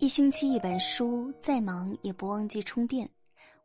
[0.00, 3.08] 一星期一本书，再忙也不忘记充电。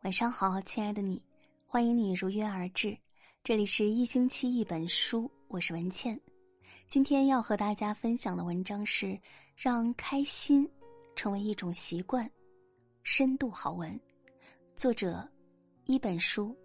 [0.01, 1.23] 晚上好，亲爱的你，
[1.63, 2.97] 欢迎你如约而至。
[3.43, 6.19] 这里是一星期一本书，我是文倩。
[6.87, 9.05] 今天要和大家分享的文章是
[9.55, 10.67] 《让开心
[11.15, 12.25] 成为一种习惯》，
[13.03, 13.97] 深度好文，
[14.75, 15.29] 作者
[15.85, 16.57] 一本书。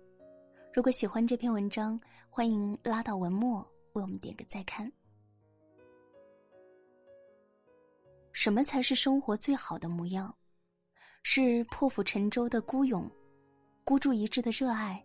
[0.72, 2.00] 如果喜欢这篇文章，
[2.30, 3.60] 欢迎拉到文末
[3.92, 4.90] 为我们点个再看。
[8.40, 10.32] 什么才是生活最好的模样？
[11.24, 13.10] 是破釜沉舟的孤勇，
[13.82, 15.04] 孤注一掷的热爱，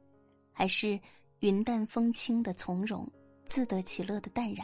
[0.51, 0.99] 还是
[1.39, 3.11] 云淡风轻的从容，
[3.47, 4.63] 自得其乐的淡然？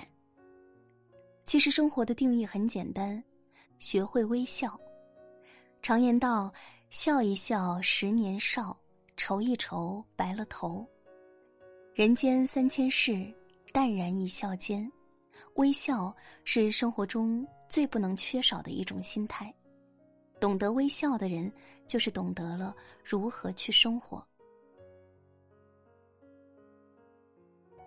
[1.45, 3.23] 其实生活的定义很简单：
[3.79, 4.79] 学会微笑。
[5.81, 6.53] 常言道
[6.91, 8.77] ：“笑一笑，十年少；
[9.17, 10.85] 愁一愁，白了头。”
[11.95, 13.33] 人间三千事，
[13.73, 14.87] 淡然一笑间。
[15.55, 17.43] 微笑是生活中。
[17.69, 19.53] 最不能缺少的一种心态，
[20.39, 21.49] 懂得微笑的人，
[21.85, 24.25] 就是懂得了如何去生活。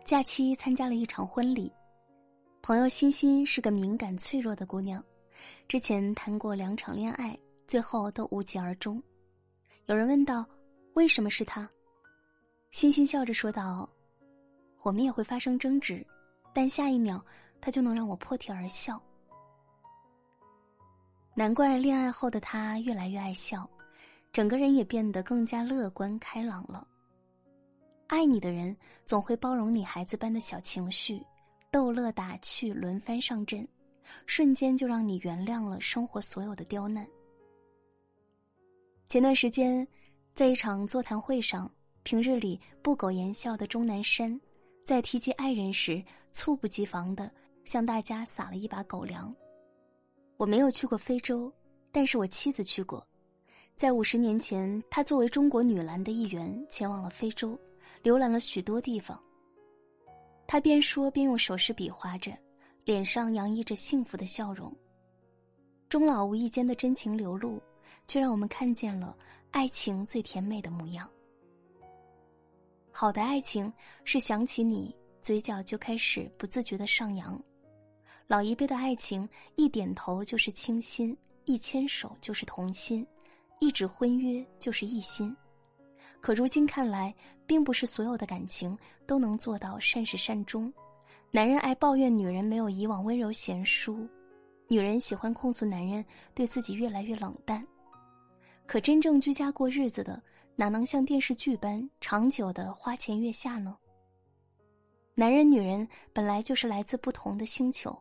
[0.04, 1.70] 假期参加了一场婚礼，
[2.62, 5.02] 朋友欣欣是个敏感脆弱的姑娘，
[5.66, 9.02] 之前谈过两场恋爱，最后都无疾而终。
[9.86, 10.46] 有人问道
[10.94, 11.68] ：“为什么是他？”
[12.70, 13.88] 欣欣笑着说道
[14.82, 16.06] ：“我们也会发生争执，
[16.52, 17.24] 但下一秒
[17.60, 19.02] 他就能让我破涕而笑。”
[21.34, 23.68] 难怪恋爱后的他越来越爱笑，
[24.32, 26.86] 整个人也变得更加乐观开朗了。
[28.08, 31.24] 爱你的人总会包容你孩子般的小情绪，
[31.70, 33.66] 逗乐打趣轮番上阵，
[34.26, 37.06] 瞬间就让你原谅了生活所有的刁难。
[39.08, 39.86] 前段时间，
[40.34, 41.70] 在一场座谈会上，
[42.02, 44.38] 平日里不苟言笑的钟南山，
[44.84, 47.30] 在提及爱人时，猝不及防的
[47.64, 49.34] 向大家撒了一把狗粮。
[50.42, 51.52] 我没有去过非洲，
[51.92, 53.06] 但是我妻子去过。
[53.76, 57.56] 在五十年前，她作为中国女篮的一员前往了非洲，
[58.02, 59.16] 浏览了许多地方。
[60.44, 62.36] 她边说边用手势比划着，
[62.84, 64.74] 脸上洋溢着幸福的笑容。
[65.88, 67.62] 终老无意间的真情流露，
[68.08, 69.16] 却让我们看见了
[69.52, 71.08] 爱情最甜美的模样。
[72.90, 73.72] 好的爱情
[74.02, 77.40] 是想起你，嘴角就开始不自觉的上扬。
[78.26, 83.06] 老一辈的爱情，一点头就是倾心，一牵手就是同心，
[83.60, 85.36] 一纸婚约就是一心。
[86.20, 87.14] 可如今看来，
[87.46, 90.72] 并不是所有的感情都能做到善始善终。
[91.30, 94.08] 男人爱抱怨女人没有以往温柔贤淑，
[94.68, 96.04] 女人喜欢控诉男人
[96.34, 97.62] 对自己越来越冷淡。
[98.66, 100.22] 可真正居家过日子的，
[100.54, 103.76] 哪能像电视剧般长久的花前月下呢？
[105.14, 107.94] 男人女人本来就是来自不同的星球。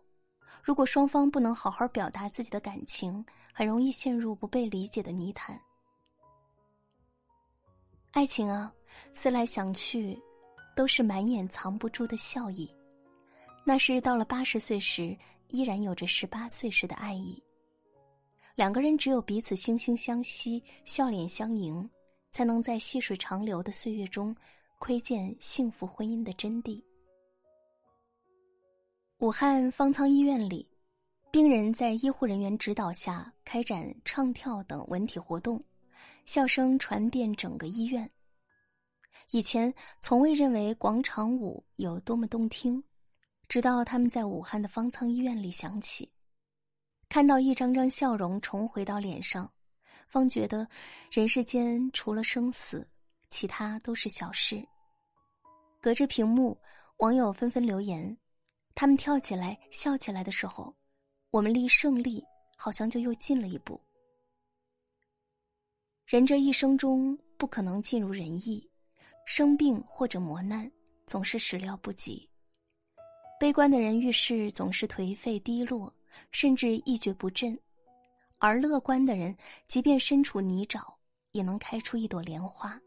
[0.64, 5.60] 如果双方不能好好表达自己的感情，很容易陷入不被理解的泥潭。
[8.12, 8.72] 爱情啊，
[9.14, 10.20] 思来想去，
[10.76, 12.70] 都是满眼藏不住的笑意，
[13.64, 15.18] 那是到了八十岁时
[15.48, 17.42] 依然有着十八岁时的爱意。
[18.56, 21.90] 两个人只有彼此惺惺相惜、笑脸相迎，
[22.32, 24.36] 才能在细水长流的岁月中，
[24.78, 26.84] 窥见幸福婚姻的真谛。
[29.22, 30.68] 武汉方舱医院里，
[31.30, 35.62] 病人在医护人员指导下开展唱跳等文体活动，
[36.26, 38.09] 笑声传遍整个医院。
[39.30, 42.84] 以前从未认为广场舞有多么动听，
[43.48, 46.12] 直到他们在武汉的方舱医院里响起，
[47.08, 49.48] 看到一张张笑容重回到脸上，
[50.08, 50.68] 方觉得
[51.12, 52.90] 人世间除了生死，
[53.30, 54.68] 其他都是小事。
[55.80, 56.59] 隔着屏幕，
[56.98, 58.18] 网友纷纷留言。
[58.74, 60.74] 他们跳起来、笑起来的时候，
[61.30, 62.24] 我们离胜利
[62.58, 63.80] 好像就又近了一步。
[66.06, 68.70] 人这一生中不可能尽如人意，
[69.26, 70.70] 生病或者磨难
[71.06, 72.28] 总是始料不及。
[73.40, 75.94] 悲观的人遇事总是颓废低落，
[76.32, 77.56] 甚至一蹶不振；
[78.40, 79.35] 而乐观的人，
[79.68, 80.84] 即便身处泥沼，
[81.32, 82.79] 也能开出一朵莲花。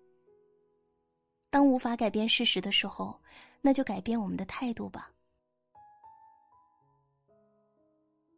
[1.50, 3.18] 当无法改变事实的时候，
[3.62, 5.13] 那就改变我们的态度吧。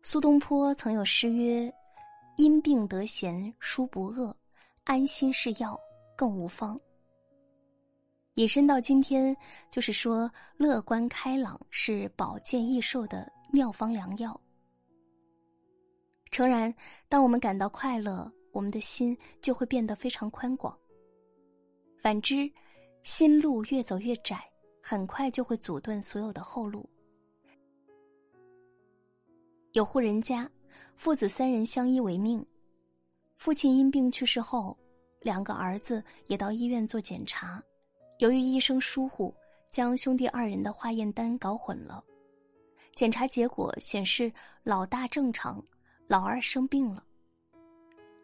[0.09, 1.69] 苏东坡曾有诗曰
[2.39, 4.33] ：“因病得闲书不饿，
[4.85, 5.77] 安心是药
[6.15, 6.79] 更无方。”
[8.35, 9.37] 引申到今天，
[9.69, 14.41] 就是说乐观开朗是保健益寿的妙方良药。
[16.31, 16.73] 诚然，
[17.09, 20.73] 当我们感到快乐，我们的心就会变得非常宽广；
[21.99, 22.49] 反之，
[23.03, 24.49] 心路越走越窄，
[24.81, 26.89] 很快就会阻断所有的后路。
[29.77, 30.51] 有户人家，
[30.95, 32.43] 父子三人相依为命，
[33.35, 34.75] 父亲因病去世后，
[35.21, 37.63] 两个儿子也到医院做检查，
[38.21, 39.35] 由于医生疏忽，
[39.69, 42.03] 将兄弟二人的化验单搞混了。
[42.95, 44.33] 检查结果显示，
[44.63, 45.63] 老大正常，
[46.07, 47.05] 老二生病了。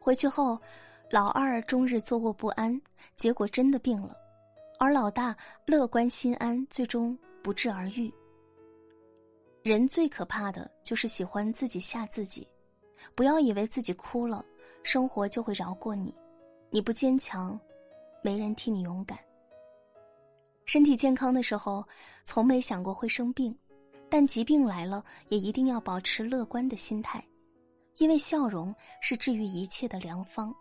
[0.00, 0.58] 回去后，
[1.10, 2.80] 老二终日坐卧不安，
[3.14, 4.16] 结果真的病了，
[4.78, 8.10] 而老大乐观心安，最终不治而愈。
[9.62, 12.46] 人最可怕的就是喜欢自己吓自己，
[13.14, 14.44] 不要以为自己哭了，
[14.82, 16.12] 生活就会饶过你。
[16.68, 17.58] 你不坚强，
[18.22, 19.16] 没人替你勇敢。
[20.64, 21.86] 身体健康的时候，
[22.24, 23.56] 从没想过会生病。
[24.10, 27.24] 但疾病来了，也一定要保持乐观的心态，
[27.98, 30.54] 因为笑容是治愈一切的良方。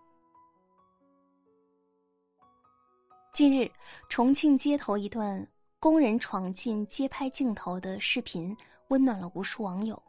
[3.34, 3.70] 近日，
[4.10, 5.46] 重庆街头一段
[5.80, 8.56] 工人闯进街拍镜头的视频，
[8.92, 10.02] 温暖了无数网友。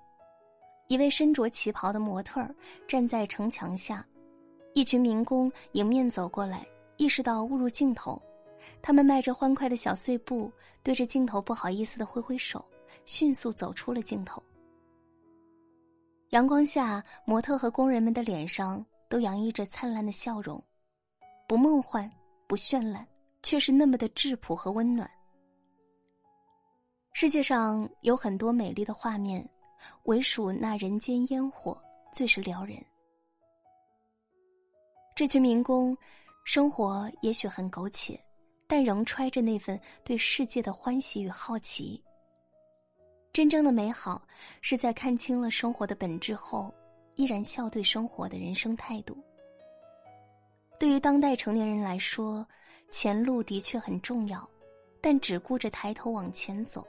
[0.88, 2.46] 一位身着旗袍的模特
[2.86, 4.04] 站在城墙下，
[4.74, 8.20] 一群民工迎面走过来，意识到误入镜头，
[8.82, 10.52] 他们迈着欢快的小碎步，
[10.82, 12.62] 对着镜头不好意思的挥挥手。
[13.04, 14.40] 迅速走出了镜头。
[16.30, 20.62] 阳光下，模特和工人们的脸上都洋溢着灿烂的笑容，
[21.48, 22.08] 不梦幻，
[22.46, 23.04] 不绚烂，
[23.42, 25.10] 却是那么的质朴和温暖。
[27.22, 29.48] 世界上有很多美丽的画面，
[30.06, 31.80] 唯属那人间烟火
[32.12, 32.76] 最是撩人。
[35.14, 35.96] 这群民工，
[36.42, 38.20] 生活也许很苟且，
[38.66, 42.02] 但仍揣着那份对世界的欢喜与好奇。
[43.32, 44.20] 真正的美好，
[44.60, 46.74] 是在看清了生活的本质后，
[47.14, 49.16] 依然笑对生活的人生态度。
[50.76, 52.44] 对于当代成年人来说，
[52.90, 54.44] 前路的确很重要，
[55.00, 56.84] 但只顾着抬头往前走，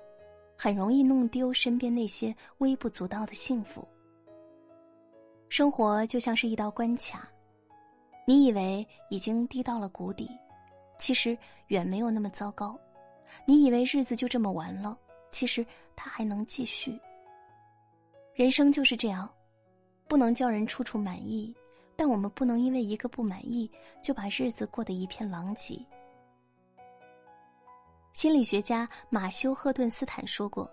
[0.57, 3.88] 很容易弄丢身边那些微不足道的幸福。
[5.50, 7.27] 生活就像是一道关卡，
[8.25, 10.29] 你以为已经低到了谷底，
[10.97, 12.79] 其实远没有那么糟糕。
[13.45, 14.97] 你以为日子就这么完了。
[15.29, 15.65] 其实
[15.95, 17.00] 它还能继续。
[18.35, 19.27] 人生就是这样，
[20.07, 21.51] 不能叫人处处满意，
[21.95, 23.67] 但我们不能因为一个不满意
[24.00, 25.83] 就把日子过得一片狼藉。
[28.13, 30.71] 心理学家马修·赫顿斯坦说过：“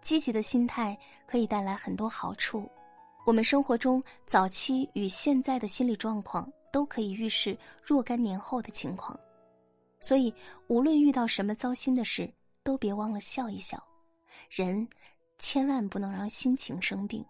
[0.00, 2.70] 积极的心态可以带来很多好处。
[3.26, 9.18] 我们生活中早期与现在的心理状况都可以预示若干年后的情况，
[10.00, 10.32] 所以
[10.68, 12.32] 无论遇到什么糟心的事。”
[12.64, 13.76] 都别忘了笑一笑，
[14.48, 14.88] 人
[15.36, 17.26] 千万不能让心情生病。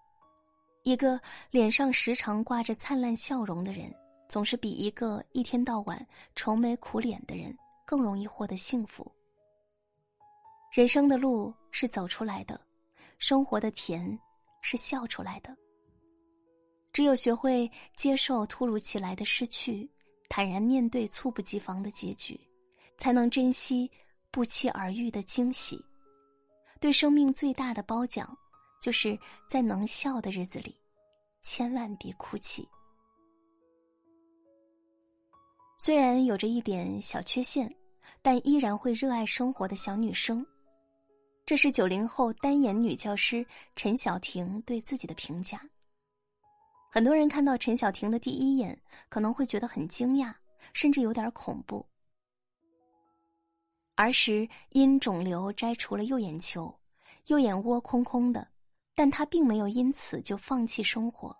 [0.83, 1.19] 一个
[1.51, 3.91] 脸上时常挂着灿烂笑容的人，
[4.29, 6.07] 总是比一个一天到晚
[6.37, 7.57] 愁眉苦脸的人
[7.87, 9.11] 更容易获得幸福。
[10.73, 12.59] 人生的路是走出来的，
[13.19, 14.19] 生活的甜
[14.63, 15.55] 是笑出来的。
[16.95, 19.87] 只有学会接受突如其来的失去，
[20.31, 22.41] 坦然面对猝不及防的结局，
[22.97, 23.91] 才能珍惜。
[24.31, 25.79] 不期而遇的惊喜，
[26.81, 28.35] 对生命最大的褒奖，
[28.81, 30.75] 就是在能笑的日子里，
[31.43, 32.67] 千万别哭泣。
[35.79, 37.71] 虽然有着一点小缺陷，
[38.23, 40.43] 但依然会热爱生活的小女生，
[41.53, 43.45] 这是九零后单眼女教师
[43.77, 45.61] 陈晓婷对自己的评价。
[46.91, 48.75] 很多人看到陈晓婷的第一眼，
[49.11, 50.33] 可能会觉得很惊讶，
[50.73, 51.87] 甚至有点恐怖。
[53.97, 56.75] 儿时因肿瘤摘除了右眼球，
[57.27, 58.49] 右眼窝空空的，
[58.95, 61.37] 但他并没有因此就放弃生活。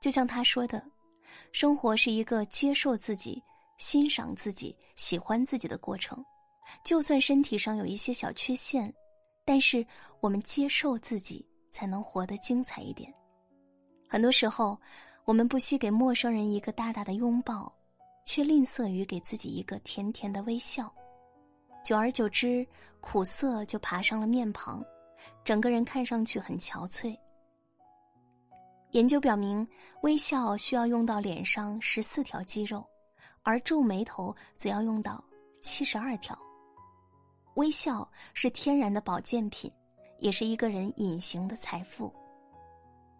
[0.00, 0.82] 就像他说的
[1.52, 3.42] ：“生活是一个接受自己、
[3.76, 6.24] 欣赏自己、喜欢自己的过程。
[6.82, 8.90] 就算身体上有一些小缺陷，
[9.44, 9.84] 但是
[10.20, 13.12] 我们接受自己，才能活得精彩一点。
[14.08, 14.78] 很多时候，
[15.24, 17.72] 我们不惜给陌生人一个大大的拥抱，
[18.24, 20.92] 却吝啬于给自己一个甜甜的微笑。”
[21.82, 22.64] 久而久之，
[23.00, 24.84] 苦涩就爬上了面庞，
[25.42, 27.18] 整个人看上去很憔悴。
[28.92, 29.66] 研究表明，
[30.02, 32.84] 微笑需要用到脸上十四条肌肉，
[33.42, 35.24] 而皱眉头则要用到
[35.60, 36.38] 七十二条。
[37.54, 39.70] 微笑是天然的保健品，
[40.18, 42.12] 也是一个人隐形的财富。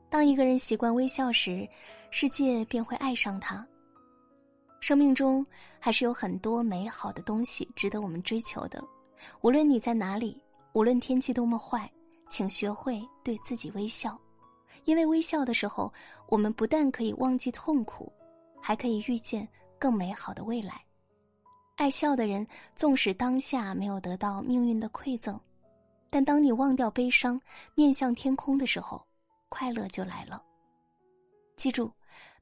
[0.09, 1.69] 当一个人习惯微笑时，
[2.11, 3.67] 世界便会爱上他。
[4.81, 5.47] 生命中
[5.79, 8.83] 还是有很多美好的东西值得我们追求的。
[9.41, 11.91] 无论你在哪里，无论天气多么坏，
[12.29, 14.19] 请学会对自己微笑，
[14.85, 15.93] 因为微笑的时候，
[16.29, 18.13] 我们不但可以忘记痛苦，
[18.61, 19.47] 还可以遇见
[19.79, 20.85] 更美好的未来。
[21.83, 22.47] 爱笑的人，
[22.77, 25.37] 纵使当下没有得到命运的馈赠，
[26.09, 27.41] 但当你忘掉悲伤，
[27.75, 29.05] 面向天空的时候，
[29.49, 30.41] 快乐就来了。
[31.57, 31.91] 记住。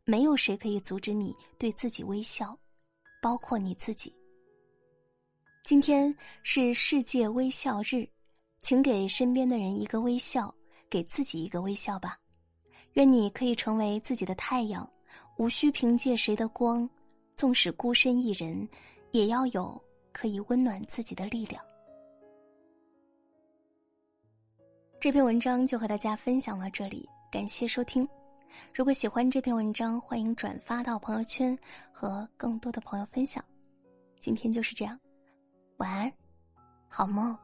[0.04, 2.54] 没有谁可以阻止你对自己微笑，
[3.23, 4.12] 包括你自己。
[5.64, 8.06] 今天是世界微笑日，
[8.61, 10.54] 请给身边的人一个微笑，
[10.90, 12.18] 给自己一个微笑吧。
[12.94, 14.90] 愿你可以成为自己的太阳，
[15.38, 16.88] 无需凭借谁的光，
[17.37, 18.68] 纵使孤身一人，
[19.12, 19.80] 也要有
[20.12, 21.62] 可以温暖自己的力量。
[25.00, 28.06] 这篇文章就和大家分享到这里，感谢收听。
[28.74, 31.58] 如果喜欢这篇文章，欢迎转发到朋友圈，
[31.92, 33.42] 和更多的朋友分享。
[34.18, 34.98] 今天就是这样。
[35.78, 36.12] 晚安，
[36.88, 37.36] 好梦。